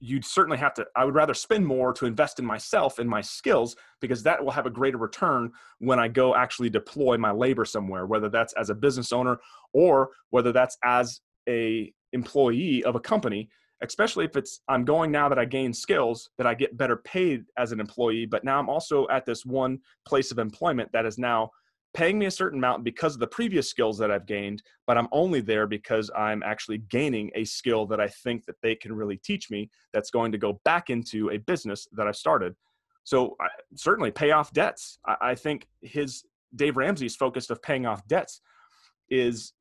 [0.00, 3.20] you'd certainly have to i would rather spend more to invest in myself and my
[3.20, 7.64] skills because that will have a greater return when i go actually deploy my labor
[7.64, 9.38] somewhere whether that's as a business owner
[9.72, 13.48] or whether that's as a employee of a company
[13.82, 17.44] especially if it's i'm going now that i gain skills that i get better paid
[17.56, 21.18] as an employee but now i'm also at this one place of employment that is
[21.18, 21.50] now
[21.96, 25.08] paying me a certain amount because of the previous skills that I've gained, but I'm
[25.12, 29.16] only there because I'm actually gaining a skill that I think that they can really
[29.16, 32.54] teach me that's going to go back into a business that I've started.
[33.04, 34.98] So I, certainly pay off debts.
[35.06, 36.22] I, I think his
[36.54, 38.42] Dave Ramsey's focus of paying off debts
[39.08, 39.54] is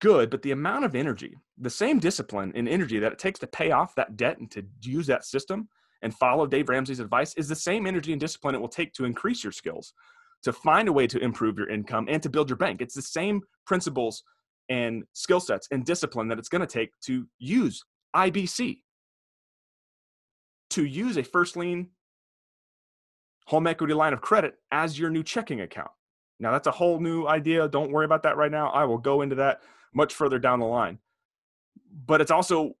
[0.00, 3.46] good, but the amount of energy, the same discipline and energy that it takes to
[3.46, 5.70] pay off that debt and to use that system
[6.02, 9.06] and follow Dave Ramsey's advice is the same energy and discipline it will take to
[9.06, 9.94] increase your skills,
[10.44, 12.80] to find a way to improve your income, and to build your bank.
[12.80, 14.22] It's the same principles
[14.68, 17.82] and skill sets and discipline that it's going to take to use
[18.14, 18.78] IBC,
[20.70, 21.88] to use a first lien
[23.46, 25.90] home equity line of credit as your new checking account.
[26.40, 27.68] Now, that's a whole new idea.
[27.68, 28.70] Don't worry about that right now.
[28.70, 29.60] I will go into that
[29.94, 30.98] much further down the line.
[32.06, 32.74] But it's also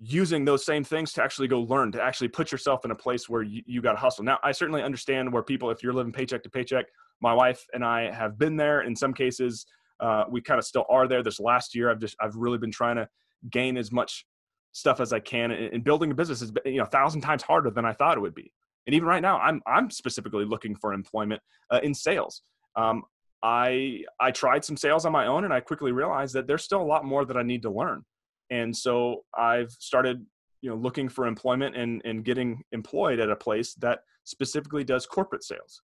[0.00, 3.28] using those same things to actually go learn, to actually put yourself in a place
[3.28, 4.24] where you, you got to hustle.
[4.24, 6.86] Now, I certainly understand where people, if you're living paycheck to paycheck,
[7.20, 8.82] my wife and I have been there.
[8.82, 9.66] In some cases,
[10.00, 11.22] uh, we kind of still are there.
[11.22, 13.08] This last year, I've just I've really been trying to
[13.50, 14.24] gain as much
[14.72, 15.50] stuff as I can.
[15.50, 18.20] And building a business is you know a thousand times harder than I thought it
[18.20, 18.52] would be.
[18.86, 22.42] And even right now, I'm I'm specifically looking for employment uh, in sales.
[22.76, 23.02] Um,
[23.42, 26.80] I I tried some sales on my own, and I quickly realized that there's still
[26.80, 28.04] a lot more that I need to learn.
[28.50, 30.24] And so I've started
[30.60, 35.06] you know looking for employment and and getting employed at a place that specifically does
[35.06, 35.82] corporate sales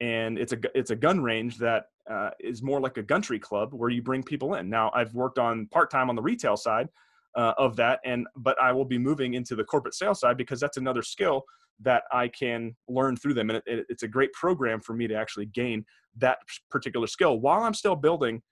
[0.00, 3.72] and it's a it's a gun range that uh, is more like a country club
[3.72, 4.68] where you bring people in.
[4.68, 6.88] Now, I've worked on part time on the retail side
[7.36, 10.60] uh, of that, and but I will be moving into the corporate sales side because
[10.60, 11.44] that's another skill
[11.80, 15.06] that I can learn through them, and it, it, it's a great program for me
[15.06, 15.84] to actually gain
[16.16, 16.38] that
[16.70, 18.42] particular skill while I'm still building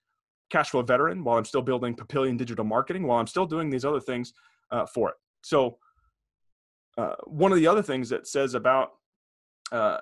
[0.50, 4.00] Cashflow Veteran, while I'm still building Papillion Digital Marketing, while I'm still doing these other
[4.00, 4.32] things
[4.70, 5.16] uh, for it.
[5.42, 5.78] So,
[6.98, 8.92] uh, one of the other things that says about
[9.70, 9.98] uh,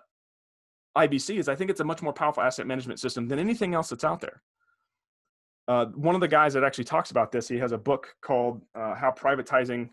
[0.96, 3.88] IBC is I think it's a much more powerful asset management system than anything else
[3.88, 4.42] that's out there.
[5.68, 8.60] Uh, one of the guys that actually talks about this, he has a book called
[8.74, 9.90] uh, How Privatizing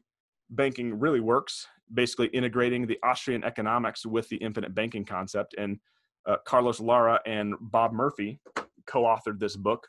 [0.50, 5.54] Banking Really Works, basically integrating the Austrian economics with the infinite banking concept.
[5.58, 5.80] And
[6.26, 8.40] uh, Carlos Lara and Bob Murphy
[8.88, 9.88] co authored this book.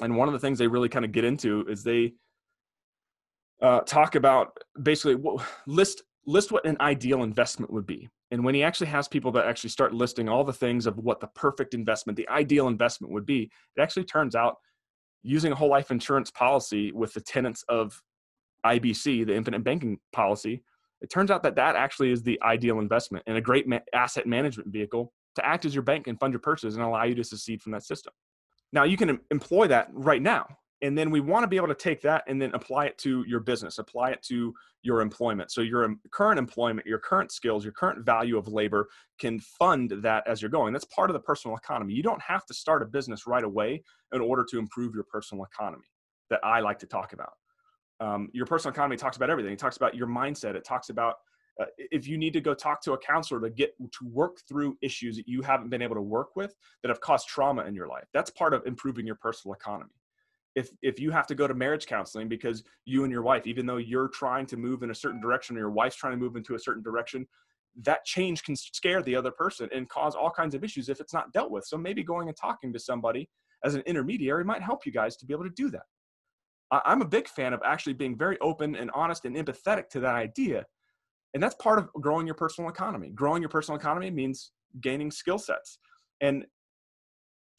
[0.00, 2.14] And one of the things they really kind of get into is they
[3.60, 5.22] uh, talk about basically
[5.66, 9.44] list list what an ideal investment would be and when he actually has people that
[9.44, 13.26] actually start listing all the things of what the perfect investment, the ideal investment would
[13.26, 14.56] be, it actually turns out
[15.22, 18.00] using a whole life insurance policy with the tenants of
[18.64, 20.62] IBC, the infinite banking policy,
[21.02, 24.26] it turns out that that actually is the ideal investment and a great ma- asset
[24.26, 27.24] management vehicle to act as your bank and fund your purchases and allow you to
[27.24, 28.14] secede from that system.
[28.72, 30.46] Now, you can employ that right now
[30.82, 33.24] and then we want to be able to take that and then apply it to
[33.26, 35.52] your business apply it to your employment.
[35.52, 40.26] So your current employment your current skills your current value of labor can fund that
[40.26, 40.72] as you're going.
[40.72, 41.94] That's part of the personal economy.
[41.94, 43.82] You don't have to start a business right away
[44.12, 45.86] in order to improve your personal economy
[46.30, 47.32] that i like to talk about.
[48.00, 49.52] Um, your personal economy talks about everything.
[49.52, 50.56] It talks about your mindset.
[50.56, 51.16] It talks about
[51.60, 54.76] uh, if you need to go talk to a counselor to get to work through
[54.80, 57.88] issues that you haven't been able to work with that have caused trauma in your
[57.88, 59.90] life that's part of improving your personal economy.
[60.54, 63.66] If if you have to go to marriage counseling because you and your wife even
[63.66, 66.36] though you're trying to move in a certain direction or your wife's trying to move
[66.36, 67.26] into a certain direction
[67.82, 71.14] that change can scare the other person and cause all kinds of issues if it's
[71.14, 71.64] not dealt with.
[71.64, 73.28] So maybe going and talking to somebody
[73.64, 75.84] as an intermediary might help you guys to be able to do that.
[76.70, 80.14] I'm a big fan of actually being very open and honest and empathetic to that
[80.14, 80.64] idea
[81.34, 85.38] and that's part of growing your personal economy growing your personal economy means gaining skill
[85.38, 85.78] sets
[86.20, 86.44] and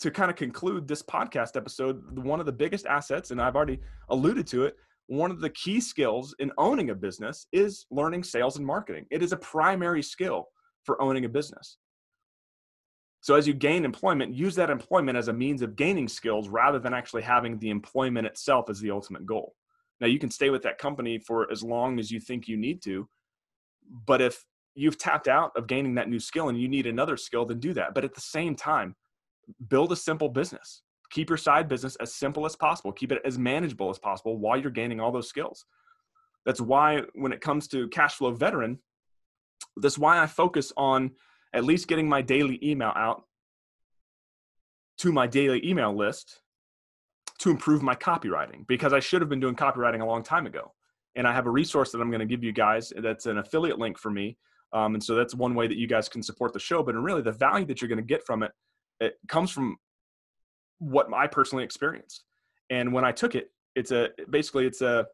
[0.04, 3.80] to kind of conclude this podcast episode, one of the biggest assets, and I've already
[4.10, 4.76] alluded to it,
[5.08, 9.06] one of the key skills in owning a business is learning sales and marketing.
[9.12, 10.48] It is a primary skill
[10.84, 11.78] for owning a business.
[13.22, 16.80] So as you gain employment, use that employment as a means of gaining skills rather
[16.80, 19.56] than actually having the employment itself as the ultimate goal.
[20.02, 22.84] Now you can stay with that company for as long as you think you need
[22.84, 23.08] to,
[24.06, 27.46] but if you've tapped out of gaining that new skill and you need another skill,
[27.46, 27.94] then do that.
[27.94, 28.96] But at the same time,
[29.68, 30.82] build a simple business.
[31.12, 32.92] Keep your side business as simple as possible.
[32.92, 35.66] Keep it as manageable as possible while you're gaining all those skills.
[36.46, 38.80] That's why when it comes to cash flow veteran,
[39.78, 41.12] that's why I focus on
[41.54, 43.24] at least getting my daily email out
[45.00, 46.42] to my daily email list
[47.40, 50.74] to improve my copywriting because I should have been doing copywriting a long time ago.
[51.16, 53.80] And I have a resource that I'm going to give you guys that's an affiliate
[53.80, 54.38] link for me.
[54.72, 56.82] Um, and so that's one way that you guys can support the show.
[56.82, 58.52] But really, the value that you're going to get from it
[59.00, 59.78] it comes from
[60.80, 62.24] what I personally experienced.
[62.70, 65.06] And when I took it, it's a basically it's a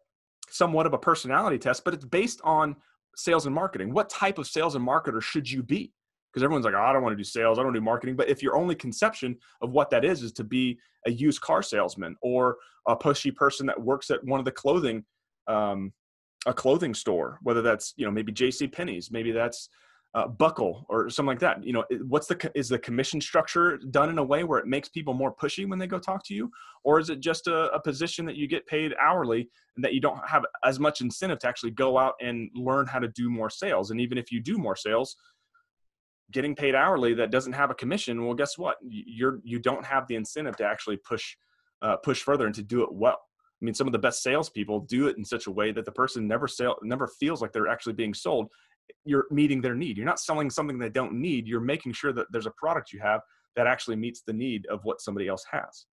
[0.49, 2.75] somewhat of a personality test, but it's based on
[3.15, 3.93] sales and marketing.
[3.93, 5.93] What type of sales and marketer should you be?
[6.31, 8.15] Because everyone's like, oh, I don't want to do sales, I don't do marketing.
[8.15, 11.63] But if your only conception of what that is is to be a used car
[11.63, 15.03] salesman or a pushy person that works at one of the clothing,
[15.49, 15.91] um,
[16.45, 18.67] a clothing store, whether that's you know maybe J.C.
[18.67, 19.69] Penney's, maybe that's
[20.15, 21.63] uh, buckle or something like that.
[21.63, 24.89] You know what's the is the commission structure done in a way where it makes
[24.89, 26.49] people more pushy when they go talk to you?
[26.83, 29.99] Or is it just a, a, position that you get paid hourly and that you
[29.99, 33.49] don't have as much incentive to actually go out and learn how to do more
[33.49, 33.91] sales?
[33.91, 35.15] And even if you do more sales
[36.31, 38.77] getting paid hourly that doesn't have a commission well guess what?
[38.81, 41.35] You're you don't have the incentive to actually push
[41.81, 43.19] uh, push further and to do it well
[43.61, 45.91] I mean, some of the best salespeople do it in such a way that the
[45.91, 48.49] person never sale never feels like they're actually being sold
[49.05, 49.97] you're meeting their need.
[49.97, 51.47] You're not selling something they don't need.
[51.47, 53.21] You're making sure that there's a product you have
[53.55, 55.85] that actually meets the need of what somebody else has.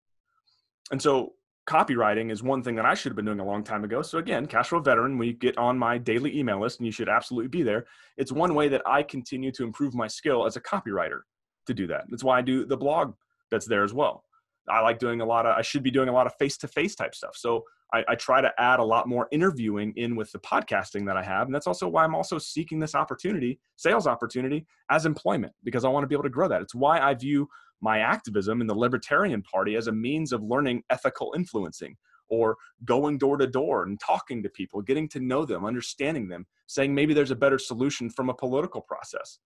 [0.91, 1.33] And so
[1.69, 4.03] copywriting is one thing that I should have been doing a long time ago.
[4.03, 7.09] So again, Cashflow Veteran, when you get on my daily email list, and you should
[7.09, 7.87] absolutely be there,
[8.17, 11.21] it's one way that I continue to improve my skill as a copywriter
[11.67, 12.05] to do that.
[12.09, 13.15] That's why I do the blog
[13.51, 14.23] that's there as well.
[14.69, 16.69] I like doing a lot of, I should be doing a lot of face to
[16.69, 17.37] face type stuff.
[17.37, 21.17] So I, I, try to add a lot more interviewing in with the podcasting that
[21.17, 21.47] I have.
[21.47, 25.89] And that's also why I'm also seeking this opportunity, sales opportunity, as employment, because I
[25.89, 26.63] want to be able to grow that.
[26.63, 27.49] It's why I view
[27.81, 31.97] my activism in the Libertarian Party as a means of learning ethical influencing
[32.29, 36.47] or going door to door and talking to people, getting to know them, understanding them,
[36.67, 39.39] saying maybe there's a better solution from a political process,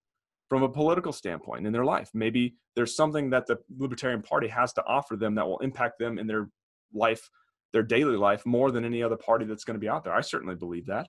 [0.50, 2.10] from a political standpoint in their life.
[2.12, 6.18] Maybe there's something that the Libertarian Party has to offer them that will impact them
[6.18, 6.50] in their
[6.92, 7.30] life
[7.72, 10.12] their daily life more than any other party that's going to be out there.
[10.12, 11.06] I certainly believe that.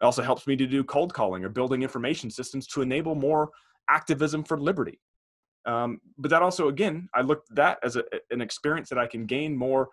[0.00, 3.50] It also helps me to do cold calling or building information systems to enable more
[3.88, 5.00] activism for liberty.
[5.64, 9.24] Um, but that also, again, I look that as a, an experience that I can
[9.24, 9.88] gain more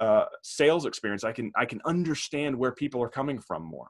[0.00, 1.22] uh, sales experience.
[1.22, 3.88] I can I can understand where people are coming from more.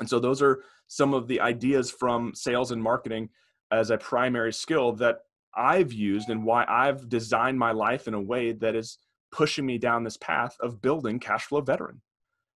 [0.00, 3.30] And so those are some of the ideas from sales and marketing
[3.70, 5.20] as a primary skill that
[5.54, 8.98] I've used and why I've designed my life in a way that is
[9.30, 12.00] pushing me down this path of building cash flow veteran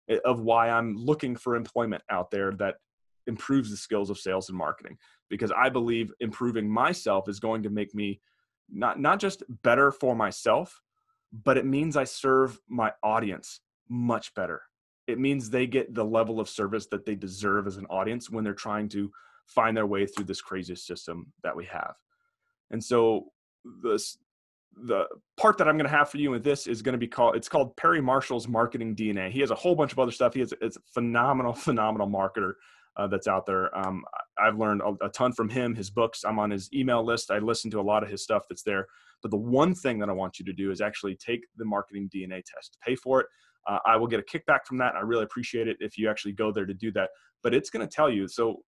[0.09, 2.77] eh, of why i'm looking for employment out there that
[3.27, 4.97] improves the skills of sales and marketing.
[5.29, 8.21] Because i believe improving myself is going to make me
[8.71, 10.81] not not just better for myself
[11.45, 14.63] but it means i serve my audience much better
[15.13, 18.43] it means they get the level of service that they deserve as an audience when
[18.43, 19.11] they're trying to
[19.47, 21.95] find their way through this crazy system that we have
[22.71, 23.27] and so
[23.83, 24.19] this
[24.75, 25.05] the
[25.37, 27.37] part that I'm going to have for you with this is going to be called
[27.37, 29.31] it's called Perry Marshall's marketing DNA.
[29.31, 30.35] He has a whole bunch of other stuff.
[30.35, 32.55] He has it's a phenomenal phenomenal marketer
[32.97, 33.77] uh, that's out there.
[33.77, 34.05] Um,
[34.39, 35.75] I've learned a, a, ton from him.
[35.75, 36.25] His books.
[36.25, 37.31] I'm on his email list.
[37.31, 38.87] I listen to a lot of his stuff that's there.
[39.23, 42.11] But the one thing that I want you to do is actually take the marketing
[42.15, 42.77] DNA test.
[42.85, 43.27] Pay for it.
[43.69, 44.91] Uh, I will get a kickback from that.
[44.91, 47.11] And I really appreciate it if you actually go there to do that.
[47.43, 48.29] But it's going to tell you.
[48.29, 48.63] So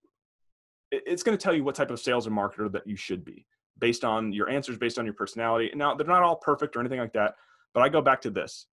[0.91, 3.47] it's going to tell you what type of sales and marketer that you should be
[3.79, 5.71] based on your answers, based on your personality.
[5.75, 7.35] Now, they're not all perfect or anything like that,
[7.73, 8.67] but I go back to this.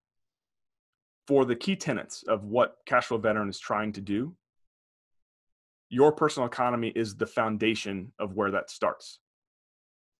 [1.26, 4.34] For the key tenets of what Cashflow Veteran is trying to do,
[5.88, 9.20] your personal economy is the foundation of where that starts.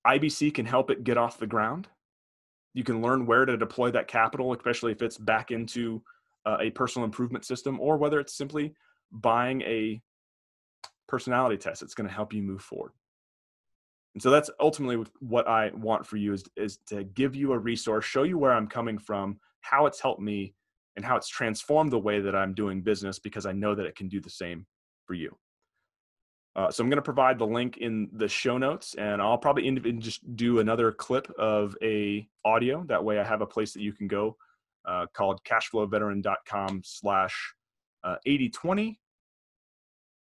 [0.06, 1.88] IBC can help it get off the ground.
[2.74, 6.02] You can learn where to deploy that capital, especially if it's back into
[6.46, 8.74] uh, a personal improvement system or whether it's simply
[9.10, 10.00] buying a
[11.06, 11.82] personality test.
[11.82, 12.92] It's going to help you move forward.
[14.14, 17.58] And so that's ultimately what I want for you is, is to give you a
[17.58, 20.54] resource, show you where I'm coming from, how it's helped me,
[20.96, 23.96] and how it's transformed the way that I'm doing business because I know that it
[23.96, 24.66] can do the same
[25.06, 25.36] for you.
[26.54, 29.66] Uh, so I'm going to provide the link in the show notes, and I'll probably
[29.66, 32.84] in, just do another clip of a audio.
[32.88, 34.36] That way, I have a place that you can go
[34.86, 37.54] uh, called cashflowveteran.com slash
[38.26, 38.92] 8020 uh,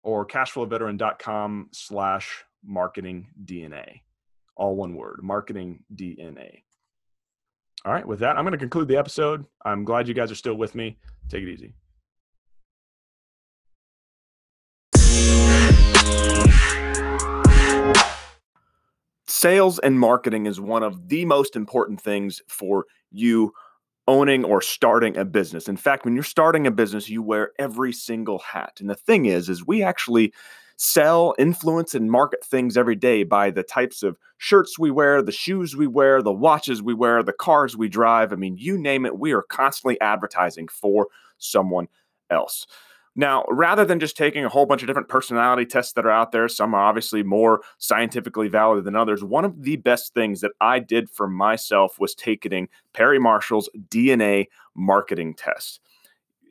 [0.07, 4.01] or cashflowveteran.com slash marketing DNA.
[4.55, 6.63] All one word, marketing DNA.
[7.86, 9.45] All right, with that, I'm going to conclude the episode.
[9.63, 10.97] I'm glad you guys are still with me.
[11.30, 11.74] Take it easy.
[19.28, 23.53] Sales and marketing is one of the most important things for you
[24.08, 25.68] owning or starting a business.
[25.68, 28.78] In fact, when you're starting a business, you wear every single hat.
[28.80, 30.34] And the thing is is we actually
[30.78, 35.32] sell, influence, and market things every day by the types of shirts we wear, the
[35.32, 38.32] shoes we wear, the watches we wear, the cars we drive.
[38.32, 41.88] I mean, you name it, we are constantly advertising for someone
[42.30, 42.66] else.
[43.20, 46.32] Now, rather than just taking a whole bunch of different personality tests that are out
[46.32, 49.24] there, some are obviously more scientifically valid than others.
[49.24, 54.45] One of the best things that I did for myself was taking Perry Marshall's DNA
[54.76, 55.82] marketing test.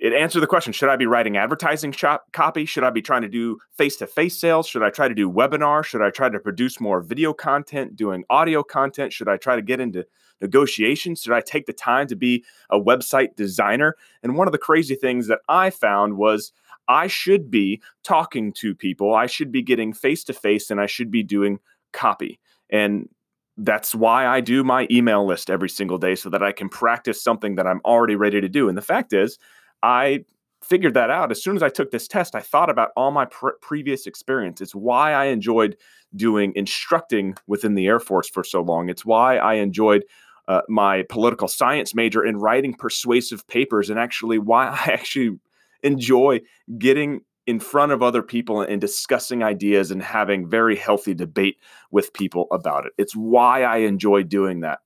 [0.01, 2.67] It answered the question should i be writing advertising shop copy?
[2.67, 4.67] Should i be trying to do face-to-face sales?
[4.67, 8.25] Should i try to do webinar should i try to produce more video content doing
[8.29, 9.13] audio content?
[9.13, 10.05] Should i try to get into
[10.41, 11.23] negotiations?
[11.23, 13.97] Should I take the time to be a website designer?
[14.23, 16.53] And one of the crazy things that I found was
[16.89, 20.87] I should be talking to people, I should be getting face to face, and I
[20.87, 21.59] should be doing
[21.93, 22.39] copy.
[22.71, 23.09] And
[23.57, 27.23] that's why I do my email list every single day so that I can practice
[27.23, 28.69] something that I'm already ready to do.
[28.69, 29.39] And the fact is,
[29.83, 30.25] I
[30.63, 32.35] figured that out as soon as I took this test.
[32.35, 34.61] I thought about all my pre- previous experience.
[34.61, 35.77] It's why I enjoyed
[36.15, 38.89] doing instructing within the Air Force for so long.
[38.89, 40.05] It's why I enjoyed
[40.49, 45.39] uh, my political science major in writing persuasive papers, and actually why I actually
[45.83, 46.41] enjoy
[46.79, 51.59] getting in front of other people and discussing ideas and having very healthy debate
[51.93, 52.93] with people about it.
[52.99, 54.81] It's why I enjoy doing that.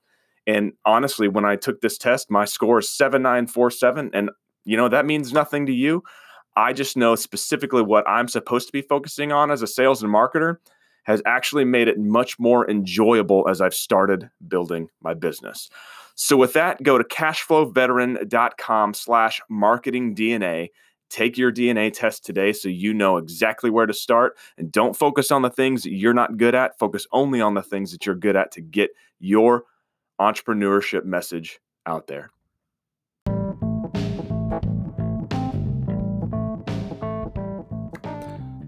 [0.47, 4.31] And honestly, when I took this test, my score is 7947 and
[4.65, 6.03] you know, that means nothing to you.
[6.55, 10.13] I just know specifically what I'm supposed to be focusing on as a sales and
[10.13, 10.57] marketer
[11.05, 15.71] has actually made it much more enjoyable as I've started building my business.
[16.15, 20.69] So with that, go to cashflowveteran.com slash marketing DNA.
[21.09, 24.37] Take your DNA test today so you know exactly where to start.
[24.59, 26.79] And don't focus on the things you're not good at.
[26.79, 29.65] Focus only on the things that you're good at to get your
[30.21, 32.31] entrepreneurship message out there.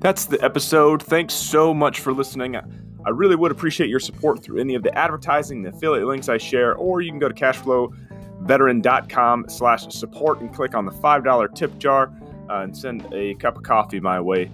[0.02, 1.00] That's the episode.
[1.00, 2.56] Thanks so much for listening.
[2.56, 6.38] I really would appreciate your support through any of the advertising, the affiliate links I
[6.38, 11.78] share, or you can go to cashflowveteran.com slash support and click on the $5 tip
[11.78, 12.12] jar
[12.50, 14.50] uh, and send a cup of coffee my way.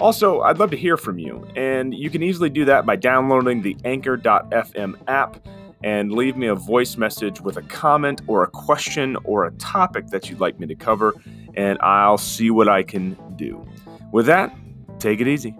[0.00, 3.62] Also, I'd love to hear from you, and you can easily do that by downloading
[3.62, 5.46] the anchor.fm app
[5.84, 10.08] and leave me a voice message with a comment or a question or a topic
[10.08, 11.14] that you'd like me to cover,
[11.54, 13.64] and I'll see what I can do.
[14.10, 14.52] With that,
[14.98, 15.54] Take it easy.